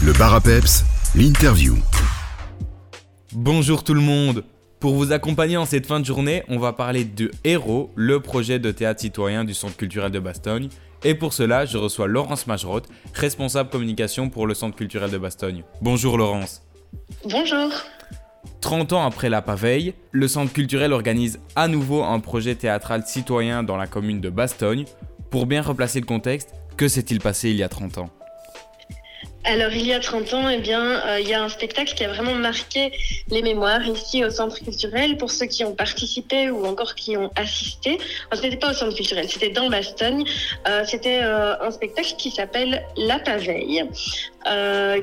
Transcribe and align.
Le 0.00 0.12
bar 0.12 0.32
à 0.32 0.40
peps, 0.40 0.84
l'interview. 1.16 1.74
Bonjour 3.32 3.82
tout 3.82 3.94
le 3.94 4.00
monde 4.00 4.44
Pour 4.78 4.94
vous 4.94 5.10
accompagner 5.10 5.56
en 5.56 5.66
cette 5.66 5.86
fin 5.86 5.98
de 5.98 6.04
journée, 6.04 6.44
on 6.48 6.60
va 6.60 6.72
parler 6.72 7.04
de 7.04 7.32
Héros, 7.42 7.90
le 7.96 8.20
projet 8.20 8.60
de 8.60 8.70
théâtre 8.70 9.00
citoyen 9.00 9.42
du 9.42 9.54
Centre 9.54 9.76
culturel 9.76 10.12
de 10.12 10.20
Bastogne. 10.20 10.68
Et 11.02 11.16
pour 11.16 11.32
cela, 11.32 11.66
je 11.66 11.78
reçois 11.78 12.06
Laurence 12.06 12.46
Majerotte, 12.46 12.88
responsable 13.12 13.70
communication 13.70 14.30
pour 14.30 14.46
le 14.46 14.54
Centre 14.54 14.76
culturel 14.76 15.10
de 15.10 15.18
Bastogne. 15.18 15.64
Bonjour 15.82 16.16
Laurence. 16.16 16.62
Bonjour. 17.24 17.72
30 18.60 18.92
ans 18.92 19.04
après 19.04 19.30
la 19.30 19.42
paveille, 19.42 19.94
le 20.12 20.28
Centre 20.28 20.52
culturel 20.52 20.92
organise 20.92 21.40
à 21.56 21.66
nouveau 21.66 22.04
un 22.04 22.20
projet 22.20 22.54
théâtral 22.54 23.02
citoyen 23.04 23.64
dans 23.64 23.76
la 23.76 23.88
commune 23.88 24.20
de 24.20 24.30
Bastogne. 24.30 24.84
Pour 25.30 25.46
bien 25.46 25.60
replacer 25.60 25.98
le 25.98 26.06
contexte, 26.06 26.50
que 26.76 26.86
s'est-il 26.86 27.18
passé 27.18 27.50
il 27.50 27.56
y 27.56 27.64
a 27.64 27.68
30 27.68 27.98
ans? 27.98 28.10
Alors, 29.48 29.72
il 29.72 29.86
y 29.86 29.94
a 29.94 29.98
30 29.98 30.34
ans, 30.34 30.48
eh 30.50 30.60
euh, 30.74 31.20
il 31.20 31.26
y 31.26 31.32
a 31.32 31.42
un 31.42 31.48
spectacle 31.48 31.94
qui 31.94 32.04
a 32.04 32.08
vraiment 32.08 32.34
marqué 32.34 32.92
les 33.30 33.40
mémoires 33.40 33.82
ici 33.88 34.22
au 34.22 34.28
Centre 34.28 34.62
culturel 34.62 35.16
pour 35.16 35.30
ceux 35.30 35.46
qui 35.46 35.64
ont 35.64 35.74
participé 35.74 36.50
ou 36.50 36.66
encore 36.66 36.94
qui 36.94 37.16
ont 37.16 37.30
assisté. 37.34 37.98
Ce 38.30 38.42
n'était 38.42 38.58
pas 38.58 38.72
au 38.72 38.74
Centre 38.74 38.94
culturel, 38.94 39.26
c'était 39.26 39.48
dans 39.48 39.70
Bastogne. 39.70 40.24
Euh, 40.68 40.84
c'était 40.84 41.20
euh, 41.22 41.58
un 41.62 41.70
spectacle 41.70 42.14
qui 42.18 42.30
s'appelle 42.30 42.84
La 42.98 43.18
Paveille, 43.20 43.84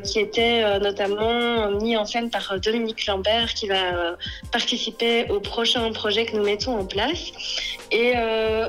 qui 0.04 0.20
était 0.20 0.80
notamment 0.80 1.70
mis 1.72 1.96
en 1.98 2.06
scène 2.06 2.30
par 2.30 2.60
Dominique 2.60 3.06
Lambert, 3.06 3.54
qui 3.54 3.68
va 3.68 4.16
participer 4.52 5.30
au 5.30 5.40
prochain 5.40 5.92
projet 5.92 6.26
que 6.26 6.36
nous 6.36 6.44
mettons 6.44 6.80
en 6.80 6.86
place. 6.86 7.32
Et 7.92 8.14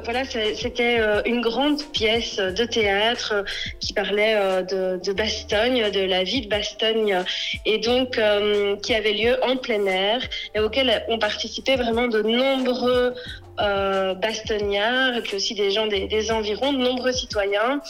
voilà, 0.04 0.24
c'était 0.24 1.00
une 1.24 1.40
grande 1.40 1.82
pièce 1.92 2.36
de 2.36 2.64
théâtre 2.64 3.44
qui 3.80 3.92
parlait 3.92 4.36
de, 4.64 5.00
de 5.02 5.12
Bastogne 5.12 5.90
de 5.90 6.00
la 6.00 6.24
vie 6.24 6.42
de 6.42 6.48
Bastogne, 6.48 7.24
et 7.64 7.78
donc 7.78 8.18
euh, 8.18 8.76
qui 8.76 8.94
avait 8.94 9.12
lieu 9.12 9.36
en 9.44 9.56
plein 9.56 9.84
air 9.86 10.20
et 10.54 10.60
auquel 10.60 11.04
ont 11.08 11.18
participé 11.18 11.76
vraiment 11.76 12.08
de 12.08 12.22
nombreux 12.22 13.14
euh, 13.60 14.14
et 14.14 15.20
puis 15.22 15.36
aussi 15.36 15.54
des 15.54 15.70
gens 15.70 15.86
des, 15.86 16.30
environs, 16.30 16.72
de 16.72 16.78
nombreux 16.78 17.12
citoyens 17.12 17.80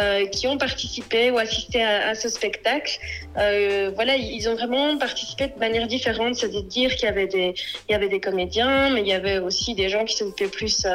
euh, 0.00 0.26
qui 0.26 0.46
ont 0.46 0.58
participé 0.58 1.30
ou 1.30 1.38
assisté 1.38 1.82
à, 1.82 2.14
ce 2.14 2.28
spectacle. 2.28 2.98
voilà, 3.34 4.16
ils 4.16 4.48
ont 4.48 4.54
vraiment 4.54 4.96
participé 4.98 5.48
de 5.48 5.58
manière 5.58 5.86
différente, 5.86 6.36
c'est-à-dire 6.36 6.94
qu'il 6.96 7.06
y 7.08 7.12
avait 7.12 7.26
des, 7.26 7.54
il 7.88 7.92
y 7.92 7.94
avait 7.94 8.08
des 8.08 8.20
comédiens, 8.20 8.90
mais 8.90 9.00
il 9.00 9.08
y 9.08 9.12
avait 9.12 9.38
aussi 9.38 9.74
des 9.74 9.88
gens 9.88 10.04
qui 10.04 10.16
s'occupaient 10.16 10.48
plus 10.48 10.86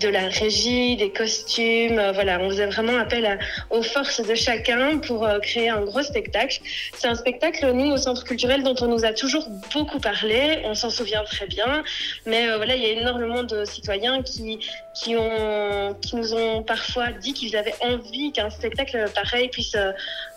de 0.00 0.08
la 0.08 0.28
régie, 0.28 0.96
des 0.96 1.10
costumes. 1.10 1.98
Euh, 1.98 2.12
voilà, 2.12 2.40
on 2.40 2.50
faisait 2.50 2.66
vraiment 2.66 2.98
appel 2.98 3.38
aux 3.70 3.82
forces 3.82 4.20
de 4.20 4.34
chacun 4.34 4.98
pour 4.98 5.24
euh, 5.24 5.38
créer 5.38 5.68
un 5.68 5.82
gros 5.82 6.02
spectacle. 6.02 6.60
C'est 6.94 7.06
un 7.06 7.14
spectacle, 7.14 7.70
nous, 7.72 7.92
au 7.92 7.96
Centre 7.96 8.24
culturel, 8.24 8.62
dont 8.62 8.74
on 8.80 8.88
nous 8.88 9.04
a 9.04 9.12
toujours 9.12 9.48
beaucoup 9.72 10.00
parlé. 10.00 10.62
On 10.64 10.74
s'en 10.74 10.90
souvient 10.90 11.24
très 11.24 11.46
bien. 11.46 11.84
Mais 12.26 12.48
euh, 12.48 12.56
voilà, 12.56 12.74
il 12.74 12.82
y 12.82 12.86
a 12.86 13.00
énormément 13.00 13.44
de 13.44 13.64
citoyens 13.64 14.22
qui, 14.22 14.58
qui, 14.94 15.16
ont, 15.16 15.94
qui 16.00 16.16
nous 16.16 16.34
ont 16.34 16.62
parfois 16.62 17.12
dit 17.12 17.32
qu'ils 17.32 17.56
avaient 17.56 17.74
envie 17.80 18.32
qu'un 18.32 18.50
spectacle 18.50 19.04
pareil 19.14 19.48
puisse 19.48 19.76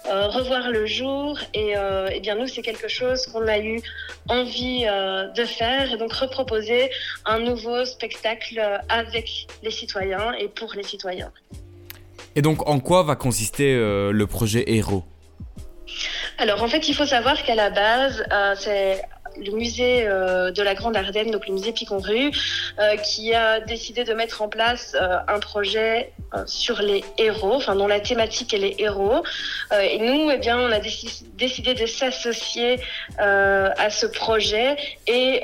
revoir 0.06 0.72
le 0.72 0.86
jour. 0.86 1.38
Et, 1.54 1.74
et 2.12 2.20
bien, 2.22 2.36
nous, 2.36 2.48
c'est 2.48 2.62
quelque 2.62 2.88
chose 2.88 3.26
qu'on 3.28 3.48
a 3.48 3.60
eu 3.60 3.82
envie 4.30 4.86
de 4.86 5.46
faire. 5.46 5.94
Et 5.94 5.98
donc, 5.98 6.14
reproposer 6.14 6.90
un 7.26 7.40
nouveau 7.40 7.84
spectacle 7.86 8.62
avec 8.90 9.47
les 9.64 9.72
citoyens 9.72 10.34
et 10.34 10.48
pour 10.48 10.74
les 10.74 10.84
citoyens. 10.84 11.32
Et 12.36 12.42
donc 12.42 12.68
en 12.68 12.80
quoi 12.80 13.04
va 13.04 13.16
consister 13.16 13.76
euh, 13.76 14.12
le 14.12 14.28
projet 14.28 14.64
Héros? 14.68 15.04
Alors 16.38 16.62
en 16.62 16.68
fait, 16.68 16.88
il 16.88 16.94
faut 16.94 17.06
savoir 17.06 17.42
qu'à 17.44 17.56
la 17.56 17.72
base, 17.72 18.24
euh, 18.32 18.54
c'est 18.56 19.02
le 19.40 19.52
musée 19.52 20.08
euh, 20.08 20.52
de 20.52 20.62
la 20.62 20.76
Grande 20.76 20.96
Ardenne, 20.96 21.32
donc 21.32 21.48
le 21.48 21.54
musée 21.54 21.72
Picon-Rue, 21.72 22.32
euh, 22.80 22.96
qui 22.98 23.34
a 23.34 23.60
décidé 23.60 24.04
de 24.04 24.14
mettre 24.14 24.42
en 24.42 24.48
place 24.48 24.96
euh, 25.00 25.18
un 25.28 25.40
projet 25.40 26.12
sur 26.46 26.82
les 26.82 27.06
héros, 27.18 27.54
enfin 27.54 27.74
dont 27.74 27.88
la 27.88 28.02
thématique 28.02 28.54
est 28.54 28.58
les 28.58 28.76
héros. 28.80 29.24
et 29.82 29.98
nous, 29.98 30.30
eh 30.30 30.38
bien, 30.38 30.60
on 30.60 30.70
a 30.74 30.80
décidé 30.80 31.74
de 31.74 31.86
s'associer 31.86 32.82
à 33.18 33.90
ce 33.90 34.06
projet 34.08 34.76
et 35.08 35.42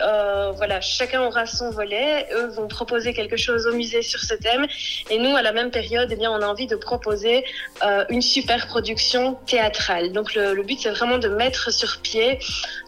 voilà, 0.57 0.81
chacun 0.81 1.23
aura 1.23 1.45
son 1.45 1.69
volet. 1.71 2.27
Eux 2.33 2.47
vont 2.47 2.67
proposer 2.67 3.13
quelque 3.13 3.37
chose 3.37 3.65
au 3.65 3.73
musée 3.73 4.01
sur 4.01 4.19
ce 4.19 4.33
thème 4.33 4.67
et 5.09 5.19
nous, 5.19 5.33
à 5.37 5.41
la 5.41 5.53
même 5.53 5.71
période, 5.71 6.09
eh 6.11 6.17
bien, 6.17 6.29
on 6.31 6.41
a 6.41 6.47
envie 6.47 6.67
de 6.67 6.75
proposer 6.75 7.45
une 8.09 8.21
super 8.21 8.67
production 8.67 9.35
théâtrale. 9.45 10.11
Donc 10.11 10.35
le, 10.35 10.53
le 10.53 10.63
but, 10.63 10.81
c'est 10.81 10.91
vraiment 10.91 11.17
de 11.17 11.29
mettre 11.29 11.71
sur 11.71 12.01
pied 12.01 12.39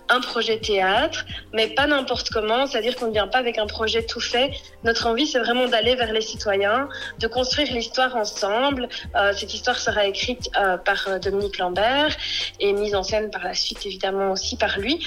un 0.10 0.22
projet 0.22 0.60
théâtre, 0.60 1.26
mais 1.54 1.68
pas 1.68 1.88
n'importe 1.88 2.30
comment, 2.30 2.68
c'est-à-dire 2.68 2.96
qu'on 2.96 3.08
ne 3.08 3.12
vient 3.12 3.28
pas 3.28 3.40
avec 3.40 3.58
un 3.58 3.68
projet 3.68 4.06
tout 4.06 4.20
fait. 4.20 4.52
Notre 4.84 5.08
envie, 5.08 5.28
c'est 5.28 5.40
vraiment 5.40 5.68
d'aller 5.68 5.96
vers 5.96 6.12
les 6.12 6.22
citoyens, 6.22 6.90
de 7.20 7.28
construire 7.28 7.72
l'histoire 7.74 8.16
ensemble. 8.16 8.88
Euh, 9.16 9.34
cette 9.34 9.54
histoire 9.54 9.78
sera 9.78 10.06
écrite 10.06 10.50
euh, 10.60 10.78
par 10.78 11.08
euh, 11.08 11.20
Dominique 11.20 11.58
Lambert 11.58 12.16
et 12.60 12.74
mise 12.74 12.96
en 12.96 13.04
scène 13.04 13.32
par 13.32 13.44
la 13.44 13.54
suite, 13.54 13.86
évidemment, 13.86 14.32
aussi 14.32 14.58
par 14.58 14.80
lui. 14.80 15.06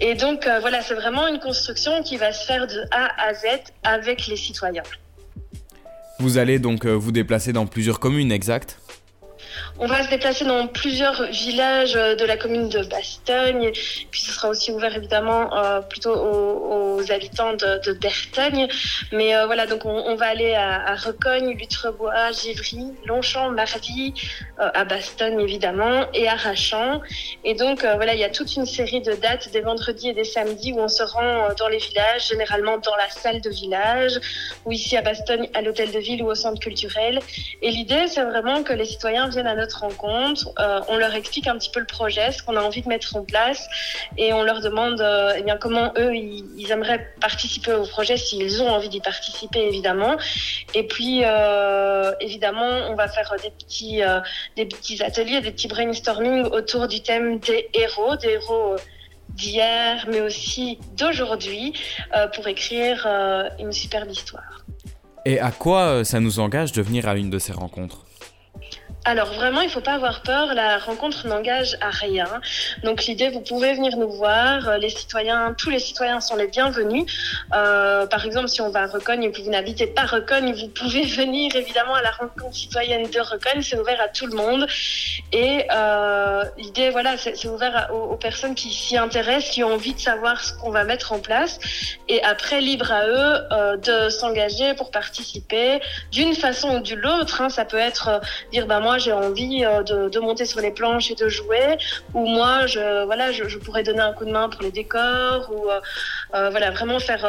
Et 0.00 0.14
donc, 0.14 0.46
voilà, 0.60 0.80
c'est 0.80 0.94
vraiment 0.94 1.26
une 1.26 1.40
construction 1.40 2.02
qui 2.02 2.16
va 2.16 2.32
se 2.32 2.46
faire 2.46 2.66
de 2.66 2.84
A 2.90 3.28
à 3.28 3.34
Z 3.34 3.44
avec 3.82 4.28
les 4.28 4.36
citoyens. 4.36 4.84
Vous 6.18 6.38
allez 6.38 6.58
donc 6.58 6.86
vous 6.86 7.12
déplacer 7.12 7.52
dans 7.52 7.66
plusieurs 7.66 8.00
communes, 8.00 8.32
exact? 8.32 8.78
On 9.78 9.86
va 9.86 10.02
se 10.02 10.10
déplacer 10.10 10.44
dans 10.44 10.66
plusieurs 10.66 11.22
villages 11.30 11.96
euh, 11.96 12.14
de 12.14 12.24
la 12.24 12.36
commune 12.36 12.68
de 12.68 12.82
Bastogne, 12.84 13.72
puis 14.10 14.20
ce 14.20 14.32
sera 14.32 14.48
aussi 14.48 14.70
ouvert 14.72 14.94
évidemment 14.94 15.56
euh, 15.56 15.80
plutôt 15.80 16.14
aux, 16.14 17.00
habitants 17.10 17.54
de, 17.54 17.80
de. 17.82 17.98
Mais 19.12 19.34
euh, 19.34 19.46
voilà, 19.46 19.66
donc 19.66 19.84
on, 19.84 20.14
va 20.14 20.26
aller 20.26 20.54
à, 20.54 20.94
Recogne, 20.94 21.56
Lutrebois, 21.56 22.30
Givry, 22.32 22.92
Longchamp, 23.06 23.50
Marly, 23.50 24.14
à 24.58 24.84
Bastogne 24.84 25.40
évidemment, 25.40 26.06
et 26.12 26.28
à 26.28 26.34
Rachamp. 26.34 27.00
Et 27.44 27.54
donc 27.54 27.80
voilà, 27.82 28.14
il 28.14 28.20
y 28.20 28.24
a 28.24 28.28
toute 28.28 28.54
une 28.56 28.66
série 28.66 29.00
de 29.00 29.14
dates 29.14 29.50
des 29.50 29.60
vendredis 29.60 30.10
et 30.10 30.12
des 30.12 30.24
samedis 30.24 30.72
où 30.72 30.80
on 30.80 30.88
se 30.88 31.02
rend 31.02 31.48
dans 31.58 31.68
les 31.68 31.78
villages, 31.78 32.28
généralement 32.28 32.78
dans 32.78 32.96
la 32.96 33.08
salle 33.08 33.40
de 33.40 33.50
village, 33.50 34.20
ou 34.64 34.72
ici 34.72 34.96
à 34.96 35.02
Bastogne 35.02 35.48
à 35.54 35.62
l'hôtel 35.62 35.90
de 35.90 35.98
ville 35.98 36.22
ou 36.22 36.26
au 36.26 36.34
centre 36.34 36.60
culturel. 36.60 37.20
Et 37.62 37.70
l'idée, 37.70 38.06
c'est 38.08 38.24
vraiment 38.24 38.62
que 38.62 38.72
les 38.72 38.84
citoyens 38.84 39.28
viennent 39.28 39.39
à 39.46 39.54
notre 39.54 39.80
rencontre, 39.80 40.48
euh, 40.58 40.80
on 40.88 40.96
leur 40.96 41.14
explique 41.14 41.46
un 41.46 41.56
petit 41.56 41.70
peu 41.70 41.80
le 41.80 41.86
projet, 41.86 42.32
ce 42.32 42.42
qu'on 42.42 42.56
a 42.56 42.62
envie 42.62 42.82
de 42.82 42.88
mettre 42.88 43.16
en 43.16 43.24
place, 43.24 43.66
et 44.16 44.32
on 44.32 44.42
leur 44.42 44.60
demande 44.60 45.00
euh, 45.00 45.34
eh 45.36 45.42
bien, 45.42 45.56
comment 45.56 45.92
eux, 45.98 46.14
ils, 46.14 46.70
aimeraient 46.70 47.14
participer 47.20 47.72
au 47.72 47.84
projet, 47.84 48.16
s'ils 48.16 48.62
ont 48.62 48.68
envie 48.68 48.88
d'y 48.88 49.00
participer, 49.00 49.66
évidemment. 49.66 50.16
Et 50.74 50.86
puis, 50.86 51.22
euh, 51.24 52.12
évidemment, 52.20 52.88
on 52.88 52.94
va 52.94 53.08
faire 53.08 53.34
des 53.42 53.50
petits, 53.50 54.02
des 54.56 54.66
petits 54.66 55.02
ateliers, 55.02 55.40
des 55.40 55.50
petits 55.50 55.68
brainstorming 55.68 56.44
autour 56.44 56.86
du 56.86 57.02
thème 57.02 57.40
des 57.40 57.68
héros, 57.74 58.16
des 58.16 58.30
héros 58.30 58.76
d'hier, 59.30 60.06
mais 60.08 60.20
aussi 60.20 60.78
d'aujourd'hui, 60.96 61.72
pour 62.34 62.46
écrire 62.46 63.06
une 63.58 63.72
superbe 63.72 64.10
histoire. 64.10 64.64
Et 65.24 65.40
à 65.40 65.50
quoi 65.50 66.04
ça 66.04 66.20
nous 66.20 66.38
engage 66.38 66.72
de 66.72 66.82
venir 66.82 67.08
à 67.08 67.16
une 67.16 67.30
de 67.30 67.38
ces 67.38 67.52
rencontres? 67.52 68.04
Alors 69.10 69.32
vraiment, 69.32 69.60
il 69.60 69.66
ne 69.66 69.70
faut 69.70 69.80
pas 69.80 69.94
avoir 69.94 70.22
peur. 70.22 70.54
La 70.54 70.78
rencontre 70.78 71.26
n'engage 71.26 71.76
à 71.80 71.90
rien. 71.90 72.28
Donc 72.84 73.06
l'idée, 73.06 73.28
vous 73.28 73.40
pouvez 73.40 73.74
venir 73.74 73.96
nous 73.96 74.10
voir. 74.10 74.68
Euh, 74.68 74.78
les 74.78 74.88
citoyens, 74.88 75.54
tous 75.58 75.68
les 75.68 75.80
citoyens 75.80 76.20
sont 76.20 76.36
les 76.36 76.46
bienvenus. 76.46 77.06
Euh, 77.52 78.06
par 78.06 78.24
exemple, 78.24 78.48
si 78.48 78.60
on 78.60 78.70
va 78.70 78.82
à 78.82 78.86
Recogne 78.86 79.24
et 79.24 79.32
que 79.32 79.42
vous 79.42 79.50
n'habitez 79.50 79.88
pas 79.88 80.02
Recogne, 80.02 80.52
vous 80.54 80.68
pouvez 80.68 81.04
venir 81.20 81.56
évidemment 81.56 81.94
à 81.94 82.02
la 82.02 82.12
rencontre 82.12 82.54
citoyenne 82.54 83.10
de 83.10 83.20
Recogne. 83.20 83.62
C'est 83.62 83.78
ouvert 83.80 84.00
à 84.00 84.08
tout 84.08 84.26
le 84.26 84.36
monde. 84.36 84.68
Et 85.32 85.66
euh, 85.74 86.44
l'idée, 86.56 86.90
voilà, 86.90 87.16
c'est 87.16 87.48
ouvert 87.48 87.90
aux, 87.92 88.16
personnes 88.16 88.54
qui 88.54 88.70
s'y 88.72 88.96
intéressent, 88.96 89.50
qui 89.50 89.64
ont 89.64 89.74
envie 89.74 89.94
de 89.94 90.00
savoir 90.00 90.44
ce 90.44 90.52
qu'on 90.52 90.70
va 90.70 90.84
mettre 90.84 91.12
en 91.12 91.18
place. 91.18 91.58
Et 92.08 92.22
après, 92.22 92.60
libre 92.60 92.92
à 92.92 93.06
eux 93.06 93.78
de 93.78 94.08
s'engager 94.08 94.74
pour 94.74 94.90
participer 94.90 95.80
d'une 96.12 96.34
façon 96.34 96.76
ou 96.76 96.80
d'une 96.80 97.04
autre. 97.06 97.40
Hein. 97.40 97.48
Ça 97.48 97.64
peut 97.64 97.78
être 97.78 98.20
dire, 98.52 98.66
moi 98.68 98.80
moi 98.80 98.98
j'ai 99.00 99.12
envie 99.12 99.64
euh, 99.64 99.82
de, 99.82 100.20
monter 100.20 100.44
sur 100.44 100.60
les 100.60 100.70
planches 100.70 101.10
et 101.10 101.14
de 101.14 101.28
jouer, 101.28 101.76
ou 102.14 102.26
moi 102.26 102.66
je 102.66 103.04
voilà 103.04 103.32
je, 103.32 103.58
pourrais 103.58 103.82
donner 103.82 104.00
un 104.00 104.12
coup 104.12 104.24
de 104.24 104.30
main 104.30 104.48
pour 104.48 104.62
les 104.62 104.70
décors, 104.70 105.50
ou 105.52 105.68
euh, 105.68 105.80
euh, 106.34 106.50
voilà 106.50 106.70
vraiment 106.70 107.00
faire, 107.00 107.24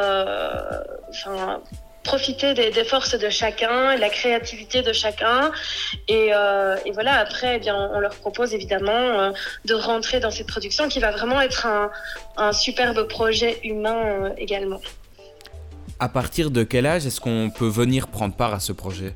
enfin 1.10 1.62
profiter 2.04 2.56
des, 2.56 2.84
forces 2.84 3.18
de 3.18 3.30
chacun 3.30 3.92
et 3.92 3.98
la 3.98 4.10
créativité 4.10 4.82
de 4.82 4.92
chacun. 4.92 5.52
Et, 6.08 6.32
voilà, 6.94 7.20
après, 7.20 7.58
eh 7.58 7.60
bien, 7.60 7.76
on 7.94 8.00
leur 8.00 8.16
propose 8.16 8.56
évidemment 8.56 9.32
de 9.66 9.74
rentrer 9.76 10.20
dans 10.20 10.32
cette 10.32 10.48
production 10.48 10.90
qui 10.90 11.00
va 11.00 11.12
vraiment 11.12 11.40
être 11.42 11.68
un, 11.68 11.92
un 12.38 12.54
superbe 12.54 13.08
projet 13.08 13.60
humain 13.64 14.34
également. 14.38 14.82
À 16.00 16.10
partir 16.10 16.50
de 16.50 16.64
quel 16.64 16.88
âge 16.88 17.06
est-ce 17.06 17.22
qu'on 17.22 17.52
peut 17.56 17.68
venir 17.68 18.08
prendre 18.08 18.36
part 18.36 18.56
à 18.56 18.60
ce 18.60 18.74
projet? 18.74 19.14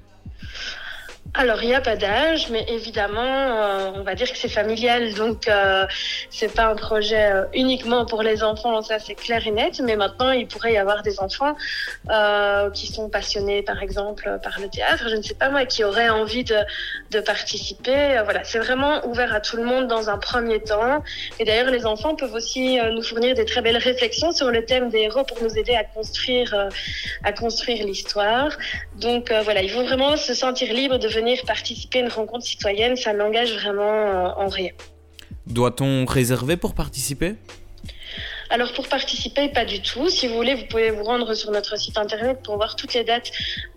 Alors, 1.33 1.61
il 1.63 1.67
n'y 1.67 1.75
a 1.75 1.81
pas 1.81 1.95
d'âge, 1.95 2.49
mais 2.49 2.65
évidemment, 2.69 3.19
euh, 3.21 3.91
on 3.95 4.03
va 4.03 4.15
dire 4.15 4.31
que 4.31 4.37
c'est 4.37 4.47
familial, 4.47 5.13
donc 5.15 5.47
euh, 5.47 5.85
c'est 6.29 6.53
pas 6.53 6.67
un 6.67 6.75
projet 6.75 7.31
euh, 7.31 7.43
uniquement 7.53 8.05
pour 8.05 8.21
les 8.21 8.43
enfants, 8.43 8.81
ça 8.81 8.99
c'est 8.99 9.15
clair 9.15 9.45
et 9.45 9.51
net. 9.51 9.81
Mais 9.83 9.95
maintenant, 9.97 10.31
il 10.31 10.47
pourrait 10.47 10.73
y 10.73 10.77
avoir 10.77 11.01
des 11.01 11.19
enfants 11.19 11.55
euh, 12.09 12.69
qui 12.71 12.87
sont 12.87 13.09
passionnés, 13.09 13.63
par 13.63 13.81
exemple, 13.81 14.39
par 14.43 14.59
le 14.61 14.69
théâtre, 14.69 15.09
je 15.09 15.15
ne 15.15 15.21
sais 15.21 15.33
pas 15.33 15.49
moi, 15.49 15.65
qui 15.65 15.83
auraient 15.83 16.09
envie 16.09 16.43
de, 16.43 16.57
de 17.11 17.19
participer. 17.19 18.21
voilà, 18.23 18.43
c'est 18.43 18.59
vraiment 18.59 19.05
ouvert 19.05 19.33
à 19.33 19.41
tout 19.41 19.57
le 19.57 19.63
monde 19.63 19.87
dans 19.87 20.09
un 20.09 20.17
premier 20.17 20.61
temps. 20.61 21.03
Et 21.39 21.43
d'ailleurs, 21.43 21.71
les 21.71 21.85
enfants 21.85 22.15
peuvent 22.15 22.33
aussi 22.33 22.79
nous 22.93 23.03
fournir 23.03 23.35
des 23.35 23.45
très 23.45 23.61
belles 23.61 23.77
réflexions 23.77 24.31
sur 24.31 24.51
le 24.51 24.63
thème 24.63 24.89
des 24.89 24.99
héros 24.99 25.23
pour 25.23 25.41
nous 25.41 25.57
aider 25.57 25.75
à 25.75 25.83
construire, 25.83 26.69
à 27.23 27.33
construire 27.33 27.85
l'histoire. 27.85 28.51
Donc 28.95 29.33
voilà, 29.43 29.61
ils 29.61 29.73
vont 29.73 29.83
vraiment 29.83 30.15
se 30.15 30.33
sentir 30.33 30.71
libres 30.71 30.97
de 30.97 31.09
venir 31.15 31.41
participer 31.45 31.99
à 31.99 32.01
une 32.01 32.09
rencontre 32.09 32.45
citoyenne, 32.45 32.95
ça 32.95 33.13
n'engage 33.13 33.53
vraiment 33.53 33.83
euh, 33.83 34.27
en 34.37 34.47
rien. 34.47 34.71
Doit-on 35.47 36.05
réserver 36.05 36.57
pour 36.57 36.73
participer? 36.73 37.35
Alors 38.55 38.71
pour 38.71 38.87
participer, 38.87 39.49
pas 39.49 39.65
du 39.65 39.81
tout. 39.81 40.07
Si 40.07 40.29
vous 40.29 40.35
voulez, 40.35 40.55
vous 40.55 40.63
pouvez 40.63 40.89
vous 40.89 41.03
rendre 41.03 41.33
sur 41.33 41.51
notre 41.51 41.77
site 41.77 41.97
internet 41.97 42.39
pour 42.41 42.55
voir 42.55 42.77
toutes 42.77 42.93
les 42.93 43.03
dates 43.03 43.29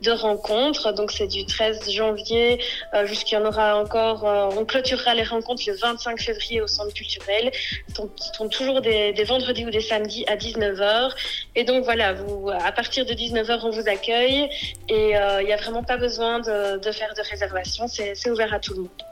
de 0.02 0.12
rencontres. 0.12 0.94
Donc 0.94 1.10
c'est 1.10 1.26
du 1.26 1.44
13 1.44 1.90
janvier 1.90 2.62
euh, 2.94 3.04
jusqu'il 3.04 3.34
y 3.34 3.38
en 3.38 3.44
aura 3.44 3.76
encore. 3.76 4.25
Euh, 4.25 4.56
on 4.56 4.64
clôturera 4.64 5.16
les 5.16 5.25
rencontres 5.25 5.64
le 5.66 5.75
25 5.75 6.20
février 6.20 6.60
au 6.60 6.69
centre 6.69 6.94
culturel. 6.94 7.50
Donc 7.96 8.10
sont 8.36 8.48
toujours 8.48 8.80
des, 8.80 9.12
vendredis 9.25 9.66
ou 9.66 9.70
des 9.70 9.80
samedis 9.80 10.25
à 10.28 10.36
19h. 10.36 11.10
Et 11.56 11.64
donc 11.64 11.82
voilà, 11.82 12.12
vous, 12.12 12.48
à 12.48 12.70
partir 12.70 13.04
de 13.04 13.14
19h, 13.14 13.58
on 13.64 13.70
vous 13.70 13.88
accueille 13.88 14.48
et 14.88 15.16
euh, 15.16 15.42
il 15.42 15.46
n'y 15.46 15.52
a 15.52 15.56
vraiment 15.56 15.82
pas 15.82 15.96
besoin 15.96 16.38
de, 16.38 16.78
de 16.78 16.92
faire 16.92 17.12
de 17.16 17.28
réservation. 17.28 17.88
C'est 17.88 18.30
ouvert 18.30 18.54
à 18.54 18.60
tout 18.60 18.75
le 18.75 18.82
monde. 18.82 19.02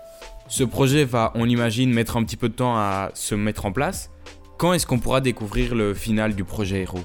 Ce 0.48 0.62
projet 0.62 1.04
va, 1.04 1.32
on 1.34 1.48
imagine, 1.48 1.92
mettre 1.92 2.16
un 2.16 2.22
petit 2.22 2.36
peu 2.36 2.48
de 2.48 2.54
temps 2.54 2.76
à 2.76 3.10
se 3.14 3.34
mettre 3.34 3.66
en 3.66 3.72
place. 3.72 4.10
Quand 4.58 4.72
est-ce 4.72 4.86
qu'on 4.86 4.98
pourra 4.98 5.20
découvrir 5.20 5.74
le 5.74 5.92
final 5.92 6.34
du 6.34 6.44
projet 6.44 6.80
Héros 6.82 7.04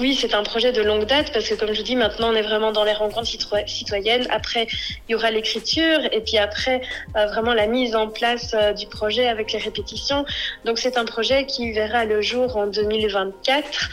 oui, 0.00 0.14
c'est 0.18 0.32
un 0.34 0.42
projet 0.42 0.72
de 0.72 0.80
longue 0.80 1.04
date 1.04 1.32
parce 1.34 1.46
que, 1.46 1.54
comme 1.54 1.74
je 1.74 1.82
dis, 1.82 1.96
maintenant 1.96 2.30
on 2.30 2.34
est 2.34 2.42
vraiment 2.42 2.72
dans 2.72 2.84
les 2.84 2.94
rencontres 2.94 3.28
citoyennes. 3.66 4.26
Après, 4.30 4.66
il 5.06 5.12
y 5.12 5.14
aura 5.14 5.30
l'écriture 5.30 5.98
et 6.10 6.22
puis 6.22 6.38
après, 6.38 6.80
euh, 7.14 7.26
vraiment 7.26 7.52
la 7.52 7.66
mise 7.66 7.94
en 7.94 8.08
place 8.08 8.54
euh, 8.54 8.72
du 8.72 8.86
projet 8.86 9.28
avec 9.28 9.52
les 9.52 9.58
répétitions. 9.58 10.24
Donc, 10.64 10.78
c'est 10.78 10.96
un 10.96 11.04
projet 11.04 11.44
qui 11.44 11.72
verra 11.72 12.06
le 12.06 12.22
jour 12.22 12.56
en 12.56 12.68
2024, 12.68 13.90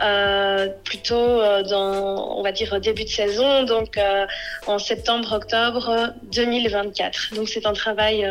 euh, 0.00 0.68
plutôt 0.84 1.42
dans, 1.68 2.38
on 2.38 2.42
va 2.42 2.52
dire, 2.52 2.80
début 2.80 3.04
de 3.04 3.08
saison, 3.08 3.64
donc 3.64 3.98
en 4.68 4.78
septembre-octobre 4.78 6.12
2024. 6.32 7.34
Donc, 7.34 7.48
c'est 7.48 7.66
un 7.66 7.72
travail 7.72 8.24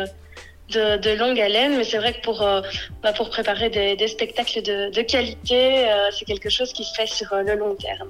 de, 0.70 1.18
longue 1.18 1.40
haleine, 1.40 1.76
mais 1.76 1.84
c'est 1.84 1.98
vrai 1.98 2.14
que 2.14 2.22
pour, 2.22 2.42
euh, 2.42 2.60
bah, 3.02 3.12
pour 3.12 3.30
préparer 3.30 3.70
des, 3.70 4.08
spectacles 4.08 4.62
de, 4.62 5.02
qualité, 5.02 5.88
euh, 5.88 6.08
c'est 6.16 6.24
quelque 6.24 6.50
chose 6.50 6.72
qui 6.72 6.84
se 6.84 6.94
fait 6.94 7.06
sur 7.06 7.32
euh, 7.32 7.42
le 7.42 7.56
long 7.56 7.74
terme. 7.74 8.08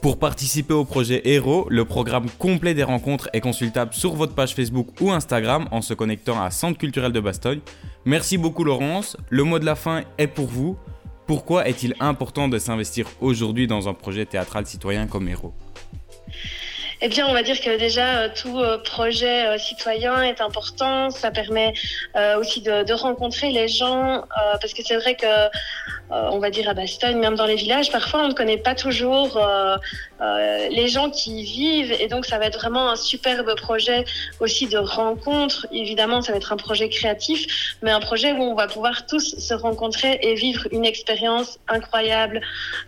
Pour 0.00 0.18
participer 0.18 0.74
au 0.74 0.84
projet 0.84 1.22
Hero, 1.24 1.66
le 1.68 1.84
programme 1.84 2.28
complet 2.30 2.74
des 2.74 2.82
rencontres 2.82 3.28
est 3.32 3.40
consultable 3.40 3.94
sur 3.94 4.14
votre 4.14 4.34
page 4.34 4.54
Facebook 4.54 4.88
ou 5.00 5.12
Instagram 5.12 5.68
en 5.70 5.80
se 5.80 5.94
connectant 5.94 6.42
à 6.42 6.50
Centre 6.50 6.78
culturel 6.78 7.12
de 7.12 7.20
Bastogne. 7.20 7.60
Merci 8.04 8.36
beaucoup 8.36 8.64
Laurence. 8.64 9.16
Le 9.30 9.44
mot 9.44 9.60
de 9.60 9.64
la 9.64 9.76
fin 9.76 10.02
est 10.18 10.26
pour 10.26 10.46
vous. 10.46 10.76
Pourquoi 11.28 11.68
est-il 11.68 11.94
important 12.00 12.48
de 12.48 12.58
s'investir 12.58 13.06
aujourd'hui 13.20 13.68
dans 13.68 13.88
un 13.88 13.94
projet 13.94 14.26
théâtral 14.26 14.66
citoyen 14.66 15.06
comme 15.06 15.28
Hero 15.28 15.54
eh 17.04 17.08
bien, 17.08 17.26
on 17.26 17.32
va 17.32 17.42
dire 17.42 17.60
que 17.60 17.76
déjà, 17.76 18.20
euh, 18.20 18.28
tout 18.32 18.60
euh, 18.60 18.78
projet 18.78 19.44
euh, 19.44 19.58
citoyen 19.58 20.22
est 20.22 20.40
important. 20.40 21.10
Ça 21.10 21.32
permet 21.32 21.74
aussi 22.38 22.60
de, 22.60 22.84
de 22.84 22.92
rencontrer 22.92 23.50
les 23.50 23.66
gens, 23.66 24.24
parce 24.60 24.72
que 24.72 24.82
c'est 24.84 24.96
vrai 24.96 25.16
que, 25.16 25.26
on 26.10 26.38
va 26.38 26.50
dire 26.50 26.68
à 26.68 26.74
Bastogne, 26.74 27.18
même 27.18 27.36
dans 27.36 27.46
les 27.46 27.54
villages, 27.54 27.90
parfois 27.90 28.24
on 28.24 28.28
ne 28.28 28.34
connaît 28.34 28.58
pas 28.58 28.74
toujours 28.74 29.40
les 30.70 30.88
gens 30.88 31.10
qui 31.10 31.40
y 31.40 31.44
vivent, 31.44 31.92
et 32.00 32.06
donc 32.06 32.26
ça 32.26 32.38
va 32.38 32.46
être 32.46 32.58
vraiment 32.58 32.90
un 32.90 32.96
superbe 32.96 33.54
projet 33.56 34.04
aussi 34.40 34.68
de 34.68 34.78
rencontre. 34.78 35.66
Évidemment, 35.72 36.22
ça 36.22 36.32
va 36.32 36.38
être 36.38 36.52
un 36.52 36.56
projet 36.56 36.88
créatif, 36.88 37.76
mais 37.82 37.90
un 37.90 38.00
projet 38.00 38.32
où 38.32 38.42
on 38.42 38.54
va 38.54 38.68
pouvoir 38.68 39.06
tous 39.06 39.36
se 39.38 39.54
rencontrer 39.54 40.18
et 40.22 40.34
vivre 40.34 40.68
une 40.70 40.84
expérience 40.84 41.58
incroyable 41.68 42.40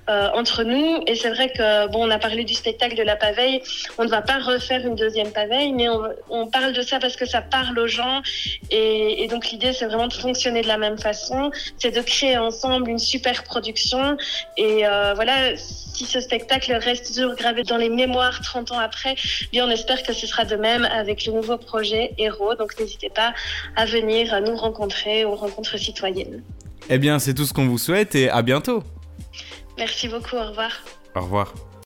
entre 0.06 0.62
nous. 0.62 1.02
Et 1.06 1.16
c'est 1.16 1.30
vrai 1.30 1.50
que, 1.50 1.88
bon, 1.88 2.06
on 2.06 2.10
a 2.10 2.18
parlé 2.18 2.44
du 2.44 2.54
spectacle 2.54 2.96
de 2.96 3.02
la 3.02 3.16
Paveille. 3.16 3.62
On 3.98 4.04
ne 4.04 4.08
va 4.08 4.22
pas 4.22 4.38
refaire 4.38 4.86
une 4.86 4.94
deuxième 4.94 5.30
paveille, 5.32 5.72
mais 5.72 5.88
on, 6.30 6.46
parle 6.46 6.72
de 6.72 6.82
ça 6.82 6.98
parce 6.98 7.16
que 7.16 7.26
ça 7.26 7.42
parle 7.42 7.78
aux 7.78 7.86
gens. 7.86 8.22
Et, 8.70 9.26
donc 9.30 9.50
l'idée, 9.50 9.72
c'est 9.72 9.86
vraiment 9.86 10.08
de 10.08 10.12
fonctionner 10.12 10.62
de 10.62 10.68
la 10.68 10.78
même 10.78 10.98
façon, 10.98 11.50
c'est 11.78 11.90
de 11.90 12.00
créer 12.00 12.36
ensemble 12.84 12.90
une 12.90 12.98
super 12.98 13.42
production. 13.44 14.16
Et 14.56 14.86
euh, 14.86 15.14
voilà, 15.14 15.56
si 15.56 16.04
ce 16.04 16.20
spectacle 16.20 16.72
reste 16.72 17.14
toujours 17.14 17.34
gravé 17.34 17.62
dans 17.62 17.76
les 17.76 17.88
mémoires 17.88 18.40
30 18.40 18.72
ans 18.72 18.78
après, 18.78 19.16
bien 19.52 19.66
on 19.66 19.70
espère 19.70 20.02
que 20.02 20.12
ce 20.12 20.26
sera 20.26 20.44
de 20.44 20.56
même 20.56 20.84
avec 20.84 21.26
le 21.26 21.32
nouveau 21.32 21.56
projet 21.56 22.12
Héros. 22.18 22.54
Donc 22.54 22.78
n'hésitez 22.78 23.10
pas 23.10 23.34
à 23.76 23.86
venir 23.86 24.40
nous 24.42 24.56
rencontrer 24.56 25.24
aux 25.24 25.34
rencontres 25.34 25.78
citoyennes. 25.78 26.42
Eh 26.90 26.98
bien, 26.98 27.18
c'est 27.18 27.32
tout 27.32 27.46
ce 27.46 27.54
qu'on 27.54 27.66
vous 27.66 27.78
souhaite 27.78 28.14
et 28.14 28.28
à 28.28 28.42
bientôt. 28.42 28.82
Merci 29.78 30.08
beaucoup, 30.08 30.36
au 30.36 30.46
revoir. 30.46 30.70
Au 31.14 31.20
revoir. 31.20 31.54